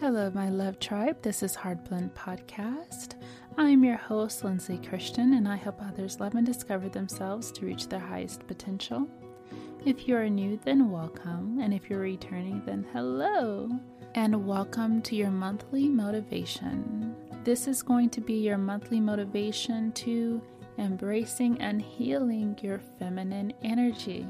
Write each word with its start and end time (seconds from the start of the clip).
Hello, 0.00 0.28
my 0.34 0.50
love 0.50 0.80
tribe. 0.80 1.22
This 1.22 1.42
is 1.44 1.54
Heartblend 1.54 2.10
Podcast. 2.14 3.14
I'm 3.56 3.84
your 3.84 3.96
host, 3.96 4.42
Lindsay 4.42 4.76
Christian, 4.76 5.34
and 5.34 5.46
I 5.46 5.54
help 5.54 5.80
others 5.80 6.18
love 6.18 6.34
and 6.34 6.44
discover 6.44 6.88
themselves 6.88 7.52
to 7.52 7.64
reach 7.64 7.88
their 7.88 8.00
highest 8.00 8.44
potential. 8.48 9.08
If 9.84 10.08
you 10.08 10.16
are 10.16 10.28
new, 10.28 10.58
then 10.64 10.90
welcome. 10.90 11.60
And 11.60 11.72
if 11.72 11.88
you're 11.88 12.00
returning, 12.00 12.60
then 12.66 12.84
hello. 12.92 13.70
And 14.16 14.44
welcome 14.44 15.00
to 15.02 15.14
your 15.14 15.30
monthly 15.30 15.88
motivation. 15.88 17.14
This 17.44 17.68
is 17.68 17.80
going 17.80 18.10
to 18.10 18.20
be 18.20 18.34
your 18.34 18.58
monthly 18.58 18.98
motivation 18.98 19.92
to 19.92 20.42
embracing 20.76 21.60
and 21.60 21.80
healing 21.80 22.58
your 22.60 22.80
feminine 22.98 23.52
energy. 23.62 24.26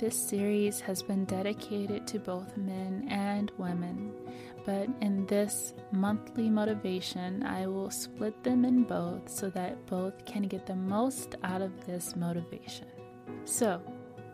This 0.00 0.18
series 0.18 0.80
has 0.80 1.02
been 1.02 1.26
dedicated 1.26 2.06
to 2.06 2.18
both 2.18 2.56
men 2.56 3.06
and 3.10 3.52
women, 3.58 4.14
but 4.64 4.88
in 5.00 5.26
this 5.26 5.74
monthly 5.92 6.50
motivation, 6.50 7.42
I 7.42 7.66
will 7.66 7.90
split 7.90 8.42
them 8.44 8.64
in 8.64 8.84
both 8.84 9.28
so 9.28 9.50
that 9.50 9.86
both 9.86 10.24
can 10.24 10.42
get 10.42 10.66
the 10.66 10.76
most 10.76 11.34
out 11.42 11.62
of 11.62 11.86
this 11.86 12.16
motivation. 12.16 12.86
So, 13.44 13.80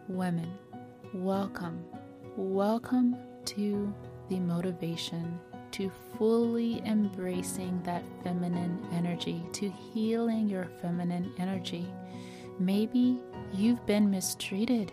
women, 0.08 0.52
welcome, 1.14 1.84
welcome 2.36 3.16
to 3.46 3.94
the 4.28 4.40
motivation 4.40 5.38
to 5.72 5.90
fully 6.16 6.80
embracing 6.86 7.82
that 7.82 8.02
feminine 8.24 8.84
energy, 8.92 9.44
to 9.52 9.68
healing 9.68 10.48
your 10.48 10.68
feminine 10.80 11.32
energy. 11.38 11.86
Maybe 12.58 13.20
you've 13.52 13.84
been 13.86 14.10
mistreated, 14.10 14.92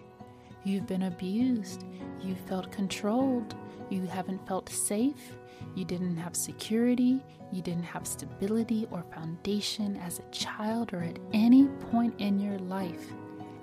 you've 0.64 0.86
been 0.86 1.04
abused, 1.04 1.86
you 2.22 2.36
felt 2.48 2.72
controlled, 2.72 3.56
you 3.94 4.08
haven't 4.08 4.46
felt 4.48 4.70
safe, 4.70 5.38
you 5.76 5.86
didn't 5.86 6.18
have 6.18 6.36
security, 6.36 7.22
you 7.52 7.62
didn't 7.62 7.84
have 7.84 8.08
stability 8.08 8.88
or 8.92 9.04
foundation 9.14 9.98
as 9.98 10.20
a 10.20 10.32
child 10.32 10.94
or 10.94 11.02
at 11.02 11.20
any 11.34 11.68
point 11.92 12.14
in 12.20 12.40
your 12.40 12.58
life. 12.60 13.12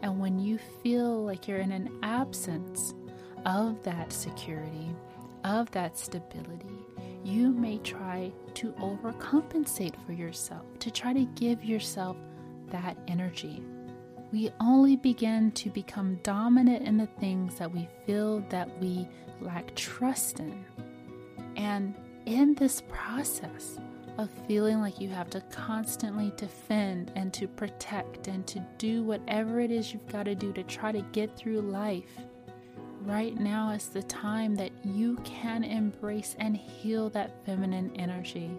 And 0.03 0.19
when 0.19 0.39
you 0.39 0.59
feel 0.83 1.25
like 1.25 1.47
you're 1.47 1.59
in 1.59 1.73
an 1.73 1.91
absence 2.03 2.95
of 3.45 3.83
that 3.83 4.13
security, 4.13 4.95
of 5.45 5.71
that 5.73 5.99
stability, 5.99 6.87
you 7.25 7.51
may 7.51 7.79
try 7.79 8.33
to 8.55 8.73
overcompensate 8.73 9.95
for 10.07 10.13
yourself, 10.13 10.65
to 10.79 10.91
try 10.91 11.13
to 11.13 11.25
give 11.25 11.65
yourself 11.65 12.17
that 12.71 12.97
energy. 13.09 13.63
We 14.33 14.51
only 14.61 14.97
begin 14.97 15.51
to 15.53 15.71
become 15.71 16.21
dominant 16.23 16.87
in 16.87 16.97
the 16.97 17.09
things 17.19 17.57
that 17.57 17.73
we 17.73 17.89
feel 18.07 18.41
that 18.51 18.81
we 18.81 19.09
lack 19.41 19.75
trust 19.75 20.41
in. 20.41 20.65
And 21.57 21.95
in 22.27 22.55
this 22.55 22.83
process 22.89 23.79
of 24.19 24.31
feeling 24.47 24.81
like 24.81 25.01
you 25.01 25.09
have 25.09 25.31
to 25.31 25.41
constantly 25.51 26.33
defend 26.37 27.11
and 27.17 27.33
to 27.33 27.49
protect 27.49 28.29
and 28.29 28.47
to 28.47 28.65
do 28.79 29.03
whatever 29.03 29.61
it 29.61 29.71
is 29.71 29.93
you've 29.93 30.07
got 30.09 30.25
to 30.25 30.35
do 30.35 30.53
to 30.53 30.63
try 30.63 30.93
to 30.93 31.01
get 31.13 31.37
through 31.37 31.61
life, 31.61 32.19
right 33.03 33.39
now 33.41 33.71
is 33.71 33.87
the 33.87 34.03
time 34.03 34.55
that 34.55 34.71
you 34.85 35.17
can 35.25 35.65
embrace 35.65 36.37
and 36.39 36.57
heal 36.57 37.09
that 37.11 37.45
feminine 37.45 37.91
energy. 37.97 38.51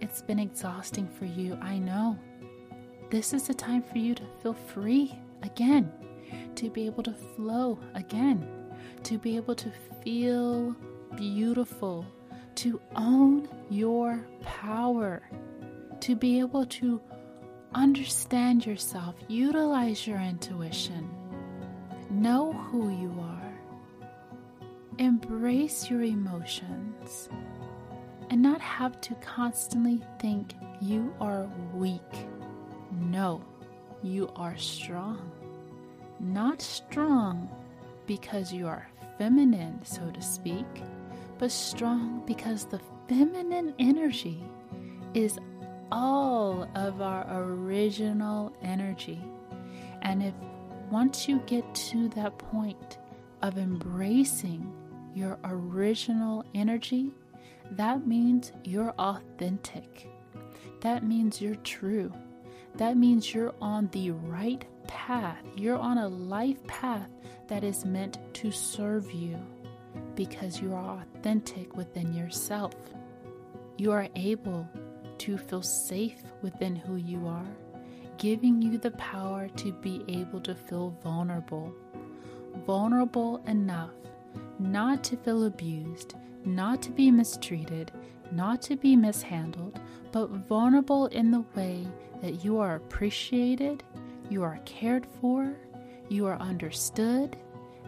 It's 0.00 0.20
been 0.20 0.38
exhausting 0.38 1.08
for 1.08 1.24
you, 1.24 1.56
I 1.62 1.78
know. 1.78 2.18
This 3.14 3.32
is 3.32 3.46
the 3.46 3.54
time 3.54 3.80
for 3.80 3.98
you 3.98 4.12
to 4.16 4.24
feel 4.42 4.54
free 4.54 5.16
again, 5.44 5.92
to 6.56 6.68
be 6.68 6.84
able 6.86 7.04
to 7.04 7.12
flow 7.12 7.78
again, 7.94 8.44
to 9.04 9.18
be 9.18 9.36
able 9.36 9.54
to 9.54 9.70
feel 10.02 10.74
beautiful, 11.14 12.04
to 12.56 12.80
own 12.96 13.48
your 13.70 14.26
power, 14.42 15.22
to 16.00 16.16
be 16.16 16.40
able 16.40 16.66
to 16.66 17.00
understand 17.72 18.66
yourself, 18.66 19.14
utilize 19.28 20.08
your 20.08 20.18
intuition, 20.18 21.08
know 22.10 22.52
who 22.52 22.90
you 22.90 23.14
are, 23.20 24.18
embrace 24.98 25.88
your 25.88 26.02
emotions, 26.02 27.28
and 28.30 28.42
not 28.42 28.60
have 28.60 29.00
to 29.02 29.14
constantly 29.20 30.02
think 30.18 30.54
you 30.80 31.14
are 31.20 31.48
weak. 31.72 32.02
No, 33.00 33.42
you 34.02 34.30
are 34.36 34.56
strong. 34.56 35.30
Not 36.20 36.62
strong 36.62 37.48
because 38.06 38.52
you 38.52 38.66
are 38.66 38.88
feminine, 39.18 39.84
so 39.84 40.10
to 40.10 40.22
speak, 40.22 40.66
but 41.38 41.50
strong 41.50 42.22
because 42.26 42.66
the 42.66 42.80
feminine 43.08 43.74
energy 43.78 44.42
is 45.14 45.38
all 45.90 46.68
of 46.74 47.00
our 47.00 47.26
original 47.30 48.54
energy. 48.62 49.20
And 50.02 50.22
if 50.22 50.34
once 50.90 51.28
you 51.28 51.40
get 51.46 51.74
to 51.74 52.08
that 52.10 52.38
point 52.38 52.98
of 53.42 53.58
embracing 53.58 54.72
your 55.14 55.38
original 55.44 56.44
energy, 56.54 57.12
that 57.72 58.06
means 58.06 58.52
you're 58.64 58.94
authentic. 58.98 60.08
That 60.80 61.04
means 61.04 61.40
you're 61.40 61.54
true. 61.56 62.12
That 62.76 62.96
means 62.96 63.32
you're 63.32 63.54
on 63.60 63.88
the 63.92 64.10
right 64.10 64.64
path. 64.86 65.38
You're 65.56 65.78
on 65.78 65.98
a 65.98 66.08
life 66.08 66.64
path 66.66 67.08
that 67.48 67.64
is 67.64 67.84
meant 67.84 68.18
to 68.34 68.50
serve 68.50 69.10
you 69.12 69.38
because 70.14 70.60
you 70.60 70.74
are 70.74 71.02
authentic 71.02 71.76
within 71.76 72.12
yourself. 72.12 72.74
You 73.76 73.92
are 73.92 74.08
able 74.16 74.68
to 75.18 75.38
feel 75.38 75.62
safe 75.62 76.22
within 76.42 76.74
who 76.74 76.96
you 76.96 77.26
are, 77.26 77.46
giving 78.18 78.60
you 78.60 78.78
the 78.78 78.90
power 78.92 79.48
to 79.56 79.72
be 79.72 80.04
able 80.08 80.40
to 80.40 80.54
feel 80.54 80.96
vulnerable. 81.02 81.72
Vulnerable 82.66 83.42
enough 83.46 83.90
not 84.58 85.02
to 85.04 85.16
feel 85.16 85.44
abused, 85.44 86.14
not 86.44 86.82
to 86.82 86.90
be 86.90 87.10
mistreated, 87.10 87.90
not 88.32 88.62
to 88.62 88.76
be 88.76 88.96
mishandled, 88.96 89.78
but 90.12 90.30
vulnerable 90.30 91.06
in 91.06 91.30
the 91.30 91.44
way 91.54 91.86
that 92.22 92.44
you 92.44 92.58
are 92.58 92.76
appreciated, 92.76 93.82
you 94.30 94.42
are 94.42 94.58
cared 94.64 95.06
for, 95.20 95.56
you 96.08 96.26
are 96.26 96.38
understood, 96.38 97.36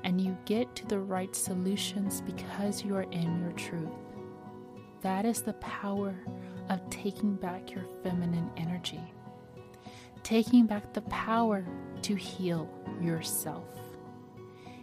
and 0.04 0.20
you 0.20 0.36
get 0.44 0.74
to 0.76 0.86
the 0.86 0.98
right 0.98 1.34
solutions 1.34 2.20
because 2.20 2.84
you 2.84 2.94
are 2.94 3.10
in 3.10 3.40
your 3.40 3.52
truth. 3.52 3.90
That 5.02 5.24
is 5.24 5.42
the 5.42 5.54
power 5.54 6.14
of 6.68 6.88
taking 6.90 7.36
back 7.36 7.70
your 7.70 7.84
feminine 8.02 8.50
energy, 8.56 9.00
taking 10.22 10.66
back 10.66 10.92
the 10.92 11.02
power 11.02 11.64
to 12.02 12.14
heal 12.14 12.68
yourself. 13.00 13.68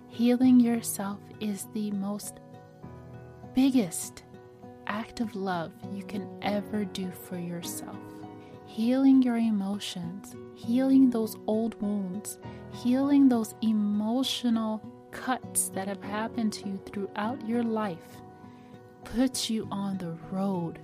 Healing 0.08 0.60
yourself 0.60 1.20
is 1.40 1.68
the 1.74 1.92
most 1.92 2.40
biggest 3.56 4.24
act 4.94 5.20
of 5.22 5.36
love 5.36 5.72
you 5.92 6.04
can 6.04 6.30
ever 6.44 6.86
do 6.86 7.10
for 7.12 7.38
yourself. 7.38 7.98
Healing 8.68 9.24
your 9.24 9.38
emotions, 9.38 10.36
healing 10.56 11.10
those 11.10 11.36
old 11.48 11.80
wounds, 11.82 12.38
healing 12.72 13.28
those 13.28 13.56
emotional 13.62 14.82
cuts 15.12 15.70
that 15.70 15.88
have 15.88 16.04
happened 16.04 16.54
to 16.54 16.70
you 16.70 16.80
throughout 16.86 17.48
your 17.48 17.64
life 17.64 18.18
puts 19.04 19.50
you 19.50 19.68
on 19.72 19.98
the 19.98 20.18
road 20.32 20.80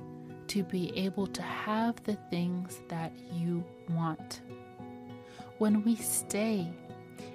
to 0.47 0.63
be 0.63 0.91
able 0.97 1.27
to 1.27 1.41
have 1.41 2.03
the 2.03 2.15
things 2.31 2.81
that 2.89 3.11
you 3.31 3.63
want. 3.91 4.41
When 5.59 5.83
we 5.83 5.95
stay 5.95 6.67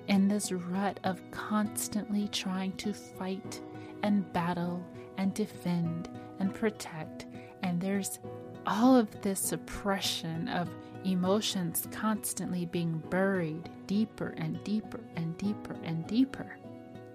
in 0.09 0.29
this 0.29 0.51
rut 0.51 0.99
of 1.05 1.21
constantly 1.31 2.29
trying 2.29 2.73
to 2.79 2.93
fight 2.93 3.61
and 4.03 4.31
battle 4.33 4.85
and 5.19 5.33
defend 5.35 6.09
and 6.39 6.55
protect, 6.55 7.27
and 7.63 7.81
there's 7.81 8.19
all 8.67 8.97
of 8.97 9.21
this 9.23 9.41
suppression 9.41 10.49
of 10.49 10.69
emotions 11.05 11.87
constantly 11.93 12.65
being 12.67 12.99
buried 13.11 13.69
deeper 13.87 14.35
and 14.39 14.63
deeper 14.65 15.01
and 15.17 15.37
deeper 15.37 15.77
and 15.85 16.07
deeper 16.07 16.57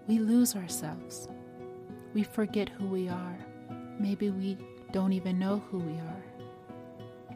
we 0.10 0.18
lose 0.18 0.56
ourselves. 0.56 1.28
We 2.16 2.24
forget 2.24 2.68
who 2.68 2.88
we 2.88 3.08
are. 3.08 3.38
Maybe 4.00 4.32
we 4.32 4.58
don't 4.92 5.14
even 5.14 5.38
know 5.38 5.62
who 5.70 5.78
we 5.78 5.94
are. 6.00 6.24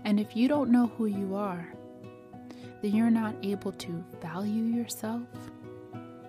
And 0.06 0.20
if 0.20 0.36
you 0.36 0.48
don't 0.48 0.72
know 0.72 0.88
who 0.98 1.06
you 1.06 1.36
are, 1.36 1.72
then 2.82 2.96
you're 2.96 3.12
not 3.12 3.36
able 3.44 3.72
to 3.74 4.04
value 4.20 4.64
yourself, 4.64 5.22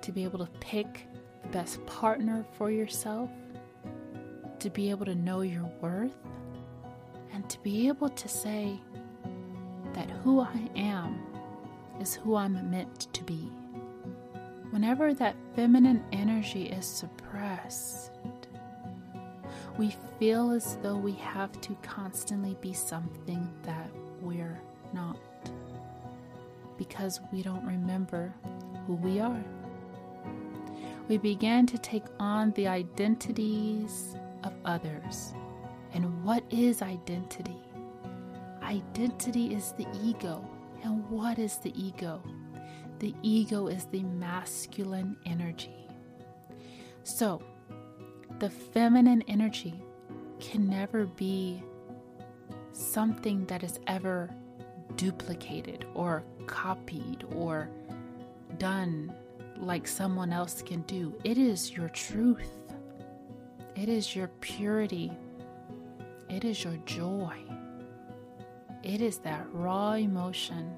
to 0.02 0.12
be 0.12 0.22
able 0.22 0.38
to 0.40 0.52
pick 0.60 1.08
the 1.42 1.48
best 1.48 1.84
partner 1.86 2.44
for 2.58 2.70
yourself, 2.70 3.30
to 4.64 4.70
be 4.70 4.88
able 4.88 5.04
to 5.04 5.14
know 5.14 5.42
your 5.42 5.70
worth, 5.82 6.10
and 7.34 7.46
to 7.50 7.62
be 7.62 7.86
able 7.86 8.08
to 8.08 8.26
say 8.26 8.80
that 9.92 10.08
who 10.22 10.40
I 10.40 10.70
am 10.74 11.20
is 12.00 12.14
who 12.14 12.34
I'm 12.34 12.70
meant 12.70 13.12
to 13.12 13.22
be. 13.24 13.52
Whenever 14.70 15.12
that 15.12 15.36
feminine 15.54 16.02
energy 16.12 16.64
is 16.68 16.86
suppressed, 16.86 18.10
we 19.76 19.94
feel 20.18 20.50
as 20.50 20.78
though 20.82 20.96
we 20.96 21.12
have 21.12 21.60
to 21.60 21.74
constantly 21.82 22.56
be 22.62 22.72
something 22.72 23.46
that 23.64 23.90
we're 24.22 24.62
not 24.94 25.18
because 26.78 27.20
we 27.30 27.42
don't 27.42 27.66
remember 27.66 28.34
who 28.86 28.94
we 28.94 29.20
are. 29.20 29.44
We 31.06 31.18
begin 31.18 31.66
to 31.66 31.76
take 31.76 32.04
on 32.18 32.52
the 32.52 32.66
identities 32.66 34.16
of 34.44 34.52
others. 34.64 35.34
And 35.92 36.22
what 36.24 36.44
is 36.50 36.82
identity? 36.82 37.60
Identity 38.62 39.54
is 39.54 39.72
the 39.72 39.86
ego. 40.02 40.48
And 40.82 41.08
what 41.10 41.38
is 41.38 41.58
the 41.58 41.72
ego? 41.80 42.22
The 42.98 43.14
ego 43.22 43.66
is 43.66 43.86
the 43.86 44.02
masculine 44.02 45.16
energy. 45.26 45.88
So, 47.02 47.42
the 48.38 48.50
feminine 48.50 49.22
energy 49.28 49.82
can 50.40 50.68
never 50.68 51.06
be 51.06 51.62
something 52.72 53.44
that 53.46 53.62
is 53.62 53.78
ever 53.86 54.30
duplicated 54.96 55.86
or 55.94 56.24
copied 56.46 57.24
or 57.34 57.68
done 58.58 59.12
like 59.56 59.86
someone 59.86 60.32
else 60.32 60.62
can 60.62 60.82
do. 60.82 61.14
It 61.24 61.38
is 61.38 61.72
your 61.72 61.88
truth, 61.88 62.50
it 63.76 63.88
is 63.88 64.14
your 64.14 64.28
purity, 64.40 65.12
it 66.28 66.44
is 66.44 66.62
your 66.64 66.76
joy, 66.86 67.36
it 68.82 69.00
is 69.00 69.18
that 69.18 69.46
raw 69.52 69.92
emotion 69.92 70.72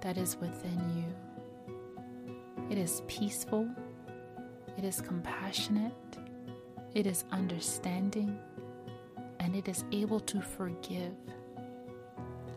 that 0.00 0.18
is 0.18 0.36
within 0.40 0.80
you. 0.96 1.74
It 2.70 2.78
is 2.78 3.02
peaceful, 3.06 3.68
it 4.76 4.84
is 4.84 5.00
compassionate, 5.00 5.92
it 6.94 7.06
is 7.06 7.24
understanding, 7.32 8.38
and 9.40 9.56
it 9.56 9.68
is 9.68 9.84
able 9.92 10.20
to 10.20 10.40
forgive. 10.40 11.14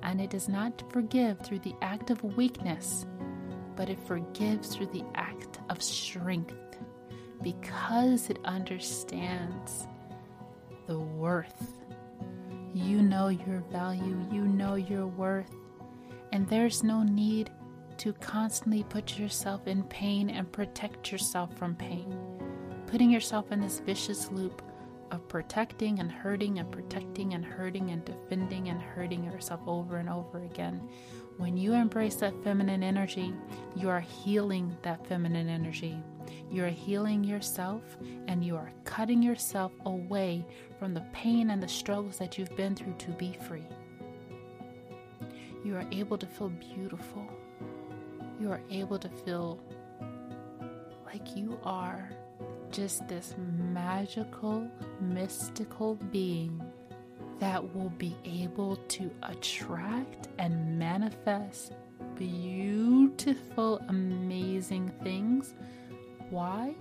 And 0.04 0.22
it 0.22 0.30
does 0.30 0.48
not 0.48 0.84
forgive 0.92 1.40
through 1.40 1.60
the 1.60 1.76
act 1.82 2.12
of 2.12 2.24
weakness, 2.38 3.06
but 3.76 3.90
it 3.90 4.00
forgives 4.08 4.76
through 4.76 4.88
the 4.88 5.04
act 5.16 5.60
of 5.70 5.82
strength. 5.82 6.54
Because 7.42 8.30
it 8.30 8.35
understands 8.46 9.88
the 10.88 11.00
worth. 11.00 11.74
You 12.74 13.02
know 13.02 13.28
your 13.28 13.64
value, 13.72 14.18
you 14.32 14.42
know 14.42 14.76
your 14.76 15.08
worth, 15.08 15.54
and 16.32 16.48
there's 16.48 16.84
no 16.84 17.04
need 17.04 17.52
to 17.98 18.14
constantly 18.14 18.84
put 18.84 19.18
yourself 19.18 19.68
in 19.68 19.84
pain 19.84 20.30
and 20.30 20.52
protect 20.52 21.12
yourself 21.12 21.58
from 21.58 21.76
pain, 21.76 22.14
putting 22.88 23.10
yourself 23.10 23.52
in 23.52 23.62
this 23.62 23.80
vicious 23.80 24.30
loop 24.32 24.62
of 25.12 25.28
protecting 25.28 26.00
and 26.00 26.12
hurting 26.12 26.60
and 26.60 26.72
protecting 26.72 27.34
and 27.34 27.46
hurting 27.46 27.92
and 27.92 28.04
defending 28.06 28.70
and 28.70 28.82
hurting 28.82 29.24
yourself 29.24 29.62
over 29.68 29.98
and 29.98 30.10
over 30.10 30.44
again. 30.44 30.82
When 31.38 31.58
you 31.58 31.74
embrace 31.74 32.16
that 32.16 32.34
feminine 32.44 32.84
energy, 32.84 33.34
you 33.76 33.90
are 33.90 34.00
healing 34.00 34.76
that 34.84 35.06
feminine 35.08 35.50
energy. 35.50 35.98
You 36.52 36.64
are 36.64 36.70
healing 36.70 37.24
yourself 37.24 37.82
and 38.28 38.44
you 38.44 38.56
are 38.56 38.72
cutting 38.84 39.22
yourself 39.22 39.72
away 39.86 40.46
from 40.80 40.94
the 40.94 41.06
pain 41.14 41.50
and 41.50 41.62
the 41.62 41.68
struggles 41.68 42.18
that 42.18 42.38
you've 42.38 42.56
been 42.56 42.76
through 42.76 42.96
to 43.00 43.12
be 43.12 43.38
free. 43.48 43.66
You 45.64 45.76
are 45.76 45.86
able 45.92 46.18
to 46.18 46.26
feel 46.26 46.50
beautiful. 46.50 47.26
You 48.40 48.52
are 48.52 48.62
able 48.70 49.00
to 49.00 49.10
feel 49.10 49.60
like 51.06 51.36
you 51.36 51.60
are 51.64 52.10
just 52.72 53.08
this 53.08 53.36
magical, 53.38 54.70
mystical 55.00 55.96
being 56.12 56.62
that 57.40 57.76
will 57.76 57.90
be 57.92 58.16
able 58.26 58.76
to 58.76 59.12
attract 59.24 60.28
and 60.38 60.78
manifest 60.78 61.74
beautiful, 62.16 63.82
amazing 63.88 64.92
things. 65.04 65.54
Why? 66.30 66.74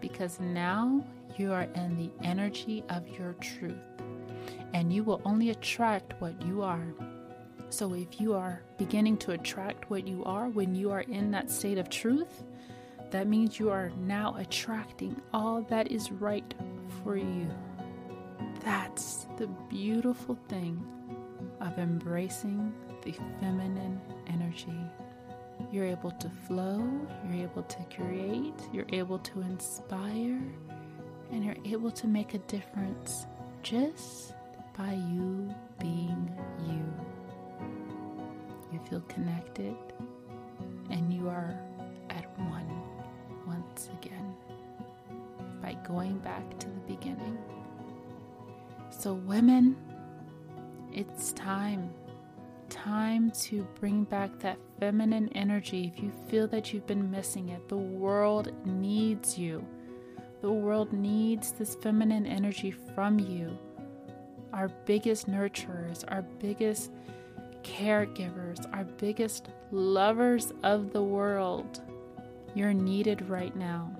Because 0.00 0.40
now 0.40 1.04
you 1.36 1.52
are 1.52 1.68
in 1.74 1.96
the 1.96 2.10
energy 2.22 2.84
of 2.88 3.08
your 3.08 3.34
truth 3.34 3.76
and 4.72 4.92
you 4.92 5.04
will 5.04 5.20
only 5.24 5.50
attract 5.50 6.20
what 6.20 6.40
you 6.42 6.62
are. 6.62 6.86
So, 7.70 7.94
if 7.94 8.20
you 8.20 8.34
are 8.34 8.62
beginning 8.78 9.16
to 9.18 9.32
attract 9.32 9.90
what 9.90 10.06
you 10.06 10.22
are 10.24 10.48
when 10.48 10.74
you 10.74 10.90
are 10.90 11.00
in 11.00 11.30
that 11.32 11.50
state 11.50 11.78
of 11.78 11.88
truth, 11.88 12.44
that 13.10 13.26
means 13.26 13.58
you 13.58 13.70
are 13.70 13.90
now 14.00 14.36
attracting 14.38 15.20
all 15.32 15.62
that 15.62 15.90
is 15.90 16.10
right 16.12 16.54
for 17.02 17.16
you. 17.16 17.48
That's 18.64 19.26
the 19.36 19.46
beautiful 19.68 20.38
thing 20.48 20.84
of 21.60 21.78
embracing 21.78 22.72
the 23.02 23.12
feminine 23.40 24.00
energy. 24.26 24.74
You're 25.74 25.86
able 25.86 26.12
to 26.12 26.30
flow, 26.46 26.88
you're 27.26 27.42
able 27.50 27.64
to 27.64 27.78
create, 27.96 28.54
you're 28.72 28.86
able 28.92 29.18
to 29.18 29.40
inspire, 29.40 30.40
and 31.32 31.44
you're 31.44 31.56
able 31.64 31.90
to 31.90 32.06
make 32.06 32.34
a 32.34 32.38
difference 32.38 33.26
just 33.64 34.34
by 34.78 34.92
you 34.92 35.52
being 35.80 36.30
you. 36.64 36.84
You 38.72 38.78
feel 38.88 39.00
connected 39.08 39.74
and 40.90 41.12
you 41.12 41.28
are 41.28 41.58
at 42.08 42.38
one 42.38 42.70
once 43.44 43.90
again 44.00 44.32
by 45.60 45.72
going 45.84 46.18
back 46.18 46.56
to 46.60 46.68
the 46.68 46.80
beginning. 46.86 47.36
So, 48.90 49.14
women, 49.14 49.74
it's 50.92 51.32
time. 51.32 51.92
Time 52.74 53.30
to 53.30 53.62
bring 53.78 54.02
back 54.02 54.36
that 54.40 54.58
feminine 54.80 55.28
energy. 55.36 55.92
If 55.94 56.02
you 56.02 56.10
feel 56.28 56.48
that 56.48 56.72
you've 56.72 56.88
been 56.88 57.08
missing 57.08 57.50
it, 57.50 57.68
the 57.68 57.76
world 57.76 58.52
needs 58.66 59.38
you. 59.38 59.64
The 60.42 60.50
world 60.50 60.92
needs 60.92 61.52
this 61.52 61.76
feminine 61.76 62.26
energy 62.26 62.72
from 62.72 63.20
you. 63.20 63.56
Our 64.52 64.68
biggest 64.86 65.30
nurturers, 65.30 66.04
our 66.08 66.22
biggest 66.40 66.90
caregivers, 67.62 68.66
our 68.74 68.84
biggest 68.84 69.50
lovers 69.70 70.52
of 70.64 70.92
the 70.92 71.02
world 71.02 71.80
you're 72.56 72.74
needed 72.74 73.28
right 73.28 73.54
now. 73.54 73.90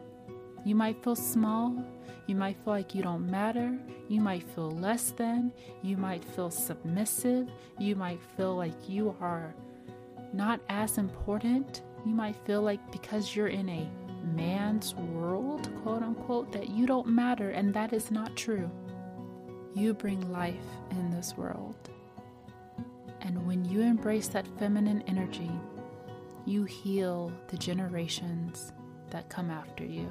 You 0.64 0.74
might 0.74 1.02
feel 1.02 1.16
small. 1.16 1.76
You 2.26 2.34
might 2.36 2.56
feel 2.64 2.72
like 2.72 2.94
you 2.94 3.02
don't 3.02 3.30
matter. 3.30 3.78
You 4.08 4.20
might 4.20 4.42
feel 4.42 4.70
less 4.70 5.10
than. 5.10 5.52
You 5.82 5.96
might 5.96 6.24
feel 6.24 6.50
submissive. 6.50 7.48
You 7.78 7.96
might 7.96 8.20
feel 8.36 8.56
like 8.56 8.88
you 8.88 9.14
are 9.20 9.54
not 10.32 10.60
as 10.68 10.98
important. 10.98 11.82
You 12.06 12.14
might 12.14 12.36
feel 12.46 12.62
like 12.62 12.80
because 12.90 13.36
you're 13.36 13.48
in 13.48 13.68
a 13.68 13.88
man's 14.34 14.94
world, 14.94 15.68
quote 15.82 16.02
unquote, 16.02 16.50
that 16.52 16.70
you 16.70 16.86
don't 16.86 17.06
matter, 17.08 17.50
and 17.50 17.72
that 17.74 17.92
is 17.92 18.10
not 18.10 18.34
true. 18.36 18.70
You 19.74 19.92
bring 19.92 20.32
life 20.32 20.54
in 20.90 21.10
this 21.10 21.36
world. 21.36 21.76
And 23.20 23.46
when 23.46 23.64
you 23.64 23.80
embrace 23.80 24.28
that 24.28 24.46
feminine 24.58 25.02
energy, 25.06 25.50
you 26.46 26.64
heal 26.64 27.32
the 27.48 27.56
generations 27.56 28.72
that 29.10 29.28
come 29.28 29.50
after 29.50 29.84
you. 29.84 30.10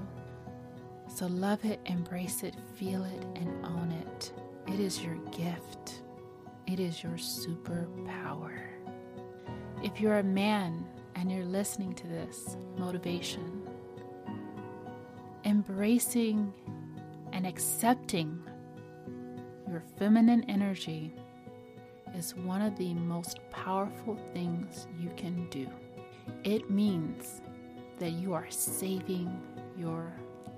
So 1.13 1.27
love 1.27 1.63
it, 1.63 1.79
embrace 1.85 2.41
it, 2.41 2.55
feel 2.75 3.03
it, 3.03 3.23
and 3.35 3.63
own 3.63 3.91
it. 3.91 4.33
It 4.65 4.79
is 4.79 5.03
your 5.03 5.13
gift, 5.29 6.01
it 6.65 6.79
is 6.79 7.03
your 7.03 7.13
superpower. 7.13 8.57
If 9.83 10.01
you're 10.01 10.17
a 10.17 10.23
man 10.23 10.83
and 11.13 11.31
you're 11.31 11.45
listening 11.45 11.93
to 11.93 12.07
this 12.07 12.57
motivation, 12.79 13.61
embracing 15.45 16.51
and 17.31 17.45
accepting 17.45 18.41
your 19.69 19.83
feminine 19.99 20.43
energy 20.49 21.13
is 22.15 22.35
one 22.35 22.63
of 22.63 22.75
the 22.75 22.95
most 22.95 23.37
powerful 23.51 24.17
things 24.33 24.87
you 24.99 25.11
can 25.15 25.47
do. 25.51 25.67
It 26.43 26.71
means 26.71 27.41
that 27.99 28.13
you 28.13 28.33
are 28.33 28.49
saving 28.49 29.39
your 29.77 30.11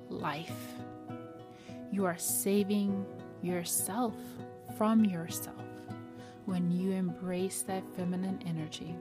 life. 0.09 0.73
You 1.91 2.05
are 2.05 2.17
saving 2.17 3.05
yourself 3.41 4.15
from 4.77 5.05
yourself 5.05 5.55
when 6.45 6.71
you 6.71 6.91
embrace 6.91 7.61
that 7.63 7.83
feminine 7.95 8.39
energy. 8.45 8.95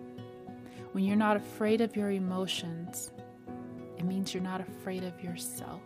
When 0.92 1.04
you're 1.04 1.16
not 1.16 1.36
afraid 1.36 1.80
of 1.80 1.96
your 1.96 2.10
emotions, 2.10 3.10
it 3.98 4.04
means 4.04 4.32
you're 4.32 4.42
not 4.42 4.60
afraid 4.60 5.04
of 5.04 5.20
yourself. 5.22 5.80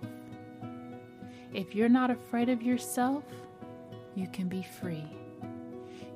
If 1.54 1.74
you're 1.74 1.88
not 1.88 2.10
afraid 2.10 2.48
of 2.48 2.62
yourself, 2.62 3.24
you 4.14 4.28
can 4.28 4.48
be 4.48 4.62
free. 4.62 5.04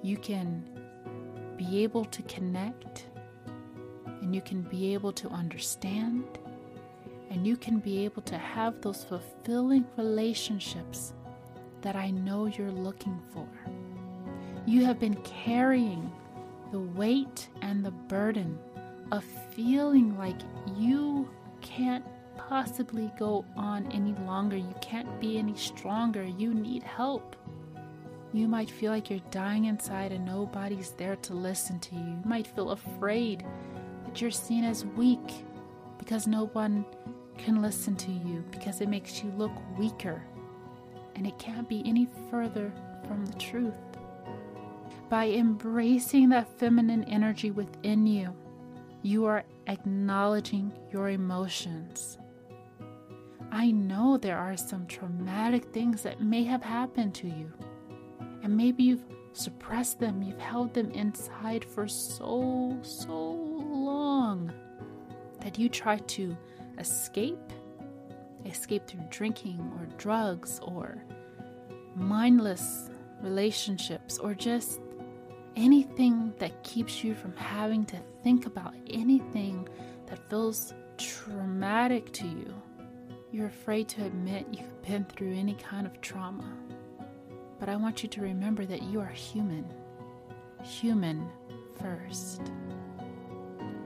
You 0.02 0.16
can 0.16 0.64
be 1.56 1.82
able 1.82 2.04
to 2.06 2.22
connect 2.22 3.06
and 4.20 4.34
you 4.34 4.40
can 4.40 4.62
be 4.62 4.92
able 4.94 5.12
to 5.12 5.28
understand 5.28 6.24
and 7.32 7.46
you 7.46 7.56
can 7.56 7.78
be 7.78 8.04
able 8.04 8.20
to 8.22 8.36
have 8.36 8.80
those 8.82 9.04
fulfilling 9.04 9.86
relationships 9.96 11.14
that 11.80 11.96
I 11.96 12.10
know 12.10 12.44
you're 12.44 12.70
looking 12.70 13.18
for. 13.32 13.48
You 14.66 14.84
have 14.84 15.00
been 15.00 15.16
carrying 15.22 16.12
the 16.70 16.78
weight 16.78 17.48
and 17.62 17.84
the 17.84 17.90
burden 17.90 18.58
of 19.10 19.24
feeling 19.24 20.16
like 20.18 20.36
you 20.76 21.28
can't 21.62 22.04
possibly 22.36 23.10
go 23.18 23.46
on 23.56 23.90
any 23.92 24.14
longer. 24.26 24.56
You 24.56 24.74
can't 24.82 25.18
be 25.18 25.38
any 25.38 25.56
stronger. 25.56 26.24
You 26.24 26.52
need 26.52 26.82
help. 26.82 27.34
You 28.34 28.46
might 28.46 28.70
feel 28.70 28.92
like 28.92 29.08
you're 29.08 29.20
dying 29.30 29.64
inside 29.64 30.12
and 30.12 30.24
nobody's 30.26 30.90
there 30.92 31.16
to 31.16 31.34
listen 31.34 31.80
to 31.80 31.94
you. 31.94 32.00
You 32.00 32.22
might 32.24 32.46
feel 32.46 32.70
afraid 32.70 33.44
that 34.04 34.20
you're 34.20 34.30
seen 34.30 34.64
as 34.64 34.84
weak 34.84 35.44
because 35.98 36.26
no 36.26 36.46
one 36.46 36.84
can 37.38 37.62
listen 37.62 37.96
to 37.96 38.10
you 38.10 38.44
because 38.50 38.80
it 38.80 38.88
makes 38.88 39.22
you 39.22 39.30
look 39.36 39.52
weaker. 39.78 40.22
And 41.14 41.26
it 41.26 41.38
can't 41.38 41.68
be 41.68 41.82
any 41.84 42.08
further 42.30 42.72
from 43.06 43.26
the 43.26 43.38
truth 43.38 43.74
by 45.12 45.28
embracing 45.28 46.30
that 46.30 46.48
feminine 46.58 47.04
energy 47.04 47.50
within 47.50 48.06
you, 48.06 48.34
you 49.02 49.26
are 49.26 49.44
acknowledging 49.66 50.72
your 50.90 51.10
emotions. 51.10 52.16
I 53.50 53.72
know 53.72 54.16
there 54.16 54.38
are 54.38 54.56
some 54.56 54.86
traumatic 54.86 55.66
things 55.66 56.00
that 56.04 56.22
may 56.22 56.44
have 56.44 56.62
happened 56.62 57.14
to 57.16 57.26
you, 57.26 57.52
and 58.42 58.56
maybe 58.56 58.84
you've 58.84 59.04
suppressed 59.34 60.00
them, 60.00 60.22
you've 60.22 60.40
held 60.40 60.72
them 60.72 60.90
inside 60.92 61.62
for 61.62 61.86
so, 61.86 62.78
so 62.80 63.32
long 63.32 64.50
that 65.42 65.58
you 65.58 65.68
try 65.68 65.98
to 65.98 66.34
escape. 66.78 67.52
Escape 68.44 68.86
through 68.86 69.04
drinking 69.10 69.60
or 69.78 69.86
drugs 69.98 70.60
or 70.62 71.04
mindless 71.94 72.90
relationships 73.22 74.18
or 74.18 74.34
just 74.34 74.80
anything 75.56 76.32
that 76.38 76.62
keeps 76.64 77.04
you 77.04 77.14
from 77.14 77.36
having 77.36 77.84
to 77.86 77.96
think 78.22 78.46
about 78.46 78.74
anything 78.88 79.68
that 80.06 80.28
feels 80.28 80.74
traumatic 80.98 82.12
to 82.12 82.26
you. 82.26 82.54
You're 83.30 83.46
afraid 83.46 83.88
to 83.90 84.04
admit 84.04 84.46
you've 84.52 84.82
been 84.82 85.04
through 85.04 85.34
any 85.34 85.54
kind 85.54 85.86
of 85.86 86.00
trauma. 86.00 86.52
But 87.58 87.68
I 87.68 87.76
want 87.76 88.02
you 88.02 88.08
to 88.10 88.20
remember 88.20 88.66
that 88.66 88.82
you 88.82 89.00
are 89.00 89.06
human. 89.06 89.64
Human 90.62 91.28
first. 91.80 92.42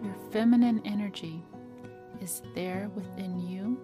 Your 0.03 0.17
feminine 0.31 0.83
energy 0.85 1.45
is 2.21 2.43
there 2.55 2.91
within 2.95 3.39
you 3.39 3.79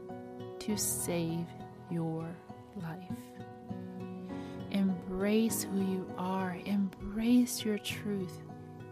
to 0.60 0.76
save 0.76 1.46
your 1.90 2.28
life. 2.76 3.18
Embrace 4.70 5.64
who 5.64 5.80
you 5.80 6.10
are. 6.16 6.56
Embrace 6.64 7.64
your 7.64 7.78
truth. 7.78 8.40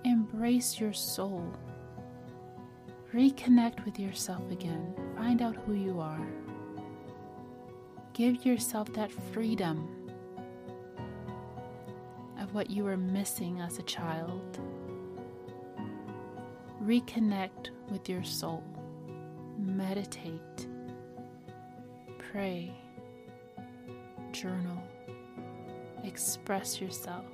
Embrace 0.05 0.79
your 0.79 0.93
soul. 0.93 1.45
Reconnect 3.15 3.85
with 3.85 3.99
yourself 3.99 4.43
again. 4.51 4.95
Find 5.17 5.43
out 5.43 5.57
who 5.57 5.75
you 5.75 6.01
are. 6.01 6.27
Give 8.13 8.45
yourself 8.45 8.93
that 8.93 9.11
freedom 9.33 9.89
of 12.39 12.55
what 12.55 12.71
you 12.71 12.85
were 12.85 12.97
missing 12.97 13.61
as 13.61 13.79
a 13.79 13.83
child. 13.83 14.61
Reconnect 16.83 17.71
with 17.91 18.09
your 18.09 18.25
soul. 18.25 18.63
Meditate. 19.81 20.69
Pray. 22.31 22.71
Journal 24.31 24.83
express 26.05 26.81
yourself, 26.81 27.25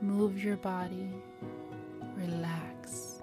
move 0.00 0.42
your 0.42 0.56
body, 0.56 1.10
relax. 2.16 3.22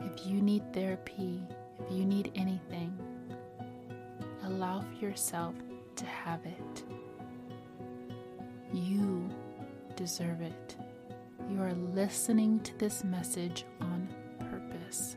If 0.00 0.26
you 0.26 0.40
need 0.40 0.72
therapy, 0.72 1.42
if 1.80 1.92
you 1.92 2.04
need 2.04 2.30
anything, 2.34 2.96
allow 4.44 4.84
yourself 5.00 5.54
to 5.96 6.06
have 6.06 6.40
it. 6.44 6.84
You 8.72 9.28
deserve 9.96 10.40
it. 10.42 10.76
You 11.50 11.60
are 11.62 11.74
listening 11.74 12.60
to 12.60 12.78
this 12.78 13.04
message 13.04 13.64
on 13.80 14.08
purpose. 14.38 15.16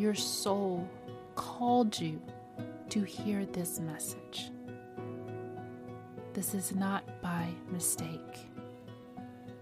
Your 0.00 0.14
soul 0.14 0.88
called 1.34 2.00
you 2.00 2.22
to 2.88 3.02
hear 3.02 3.44
this 3.44 3.80
message. 3.80 4.50
This 6.32 6.54
is 6.54 6.74
not 6.74 7.20
by 7.20 7.48
mistake. 7.70 8.48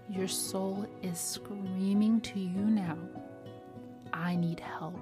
Your 0.09 0.29
soul 0.29 0.87
is 1.03 1.19
screaming 1.19 2.21
to 2.21 2.39
you 2.39 2.61
now, 2.61 2.97
I 4.13 4.37
need 4.37 4.61
help. 4.61 4.95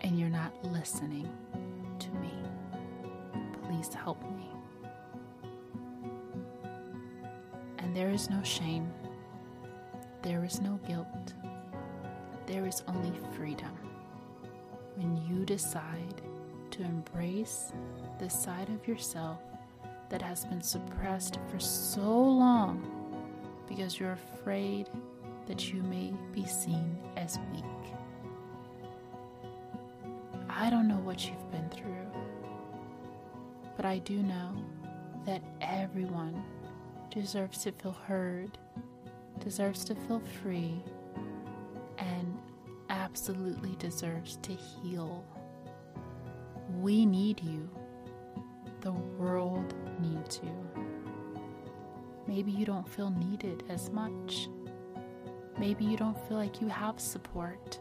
And 0.00 0.20
you're 0.20 0.28
not 0.28 0.52
listening 0.62 1.30
to 1.98 2.10
me. 2.16 2.34
Please 3.64 3.94
help 3.94 4.20
me. 4.24 4.46
And 7.78 7.96
there 7.96 8.10
is 8.10 8.28
no 8.28 8.42
shame, 8.42 8.92
there 10.20 10.44
is 10.44 10.60
no 10.60 10.78
guilt, 10.86 11.32
there 12.46 12.66
is 12.66 12.82
only 12.88 13.18
freedom 13.34 13.85
when 14.96 15.16
you 15.26 15.44
decide 15.44 16.22
to 16.70 16.82
embrace 16.82 17.72
the 18.18 18.28
side 18.28 18.68
of 18.68 18.86
yourself 18.88 19.40
that 20.08 20.22
has 20.22 20.44
been 20.44 20.62
suppressed 20.62 21.38
for 21.50 21.58
so 21.58 22.00
long 22.00 22.82
because 23.68 23.98
you're 23.98 24.12
afraid 24.12 24.88
that 25.46 25.72
you 25.72 25.82
may 25.82 26.12
be 26.32 26.44
seen 26.46 26.96
as 27.16 27.38
weak. 27.52 27.64
I 30.48 30.70
don't 30.70 30.88
know 30.88 30.96
what 30.96 31.26
you've 31.26 31.50
been 31.50 31.68
through, 31.68 32.06
but 33.76 33.84
I 33.84 33.98
do 33.98 34.22
know 34.22 34.56
that 35.26 35.42
everyone 35.60 36.42
deserves 37.10 37.58
to 37.64 37.72
feel 37.72 37.96
heard, 38.06 38.56
deserves 39.38 39.84
to 39.84 39.94
feel 39.94 40.22
free, 40.42 40.82
absolutely 43.06 43.76
deserves 43.78 44.36
to 44.42 44.52
heal. 44.52 45.24
We 46.80 47.06
need 47.06 47.40
you. 47.40 47.70
The 48.80 48.90
world 48.90 49.74
needs 50.00 50.40
you. 50.42 50.84
Maybe 52.26 52.50
you 52.50 52.66
don't 52.66 52.88
feel 52.88 53.10
needed 53.10 53.62
as 53.68 53.90
much. 53.90 54.48
Maybe 55.56 55.84
you 55.84 55.96
don't 55.96 56.18
feel 56.26 56.36
like 56.36 56.60
you 56.60 56.66
have 56.66 56.98
support. 56.98 57.78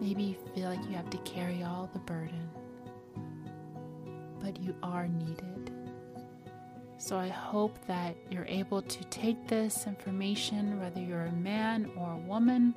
Maybe 0.00 0.24
you 0.24 0.36
feel 0.52 0.68
like 0.68 0.84
you 0.84 0.96
have 0.96 1.10
to 1.10 1.18
carry 1.18 1.62
all 1.62 1.88
the 1.92 2.00
burden. 2.00 2.50
But 4.40 4.60
you 4.60 4.74
are 4.82 5.06
needed. 5.06 5.70
So 6.98 7.16
I 7.16 7.28
hope 7.28 7.78
that 7.86 8.16
you're 8.28 8.46
able 8.46 8.82
to 8.82 9.04
take 9.04 9.46
this 9.46 9.86
information, 9.86 10.80
whether 10.80 11.00
you're 11.00 11.26
a 11.26 11.32
man 11.32 11.88
or 11.96 12.14
a 12.14 12.28
woman, 12.28 12.74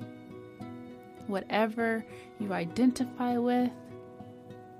whatever 1.30 2.04
you 2.38 2.52
identify 2.52 3.38
with, 3.38 3.70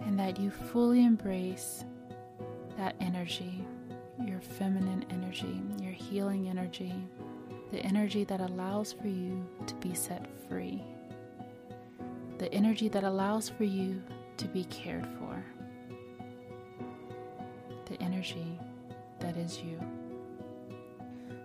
and 0.00 0.18
that 0.18 0.38
you 0.38 0.50
fully 0.50 1.04
embrace 1.04 1.84
that 2.76 2.94
energy, 3.00 3.64
your 4.24 4.40
feminine 4.40 5.04
energy, 5.10 5.60
your 5.80 5.92
healing 5.92 6.48
energy, 6.48 6.94
the 7.70 7.80
energy 7.80 8.24
that 8.24 8.40
allows 8.40 8.92
for 8.92 9.08
you 9.08 9.46
to 9.66 9.74
be 9.76 9.94
set 9.94 10.26
free, 10.48 10.82
the 12.38 12.52
energy 12.52 12.88
that 12.88 13.04
allows 13.04 13.48
for 13.48 13.64
you 13.64 14.02
to 14.36 14.48
be 14.48 14.64
cared 14.64 15.06
for, 15.18 15.44
the 17.86 18.00
energy 18.02 18.58
that 19.18 19.36
is 19.36 19.58
you. 19.58 19.78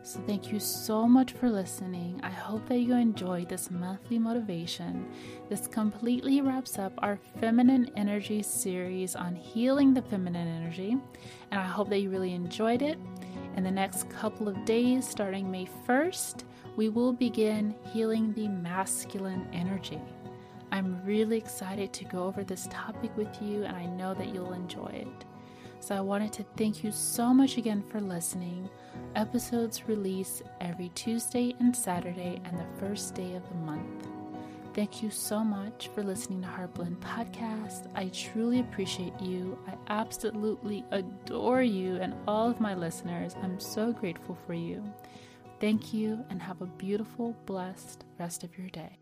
So, 0.05 0.19
thank 0.27 0.51
you 0.51 0.59
so 0.59 1.07
much 1.07 1.31
for 1.31 1.50
listening. 1.50 2.19
I 2.21 2.29
hope 2.29 2.67
that 2.67 2.77
you 2.77 2.93
enjoyed 2.93 3.50
this 3.50 3.71
monthly 3.71 4.19
motivation. 4.19 5.07
This 5.50 5.65
completely 5.65 6.41
wraps 6.41 6.77
up 6.77 6.93
our 7.00 7.17
feminine 7.39 7.89
energy 7.95 8.43
series 8.43 9.15
on 9.15 9.35
healing 9.35 9.95
the 9.95 10.03
feminine 10.03 10.47
energy, 10.47 10.95
and 11.50 11.59
I 11.59 11.63
hope 11.63 11.89
that 11.89 12.01
you 12.01 12.12
really 12.12 12.33
enjoyed 12.35 12.83
it. 12.83 13.00
In 13.55 13.63
the 13.63 13.71
next 13.71 14.07
couple 14.12 14.47
of 14.47 14.63
days, 14.63 15.09
starting 15.09 15.50
May 15.50 15.67
1st, 15.88 16.43
we 16.75 16.89
will 16.89 17.12
begin 17.12 17.74
healing 17.91 18.31
the 18.33 18.47
masculine 18.47 19.47
energy. 19.53 20.00
I'm 20.71 21.03
really 21.03 21.38
excited 21.38 21.93
to 21.93 22.05
go 22.05 22.25
over 22.25 22.43
this 22.43 22.67
topic 22.69 23.17
with 23.17 23.41
you, 23.41 23.63
and 23.63 23.75
I 23.75 23.88
know 23.88 24.13
that 24.13 24.31
you'll 24.31 24.53
enjoy 24.53 24.91
it. 24.93 25.25
So, 25.79 25.96
I 25.96 26.01
wanted 26.01 26.34
to 26.34 26.46
thank 26.58 26.84
you 26.84 26.91
so 26.91 27.34
much 27.34 27.58
again 27.58 27.84
for 27.84 28.00
listening. 28.00 28.70
Episodes 29.15 29.88
release 29.88 30.41
every 30.60 30.89
Tuesday 30.89 31.55
and 31.60 31.75
Saturday, 31.75 32.41
and 32.46 32.58
the 32.58 32.79
first 32.79 33.13
day 33.15 33.36
of 33.36 33.48
the 33.50 33.55
month. 33.55 34.08
Thank 34.75 35.01
you 35.01 35.10
so 35.10 35.41
much 35.41 35.89
for 35.96 36.03
listening 36.03 36.41
to 36.41 36.50
Heartblend 36.50 36.98
Podcast. 36.98 37.88
I 37.96 38.10
truly 38.10 38.60
appreciate 38.60 39.17
you. 39.22 39.58
I 39.67 39.75
absolutely 39.88 40.84
adore 40.91 41.62
you 41.62 41.96
and 41.96 42.13
all 42.27 42.50
of 42.50 42.60
my 42.60 42.75
listeners. 42.75 43.36
I'm 43.41 43.58
so 43.58 43.94
grateful 43.94 44.38
for 44.46 44.53
you. 44.53 44.84
Thank 45.62 45.94
you 45.94 46.25
and 46.29 46.41
have 46.41 46.62
a 46.62 46.65
beautiful, 46.65 47.34
blessed 47.46 48.03
rest 48.20 48.44
of 48.44 48.58
your 48.58 48.67
day. 48.67 49.00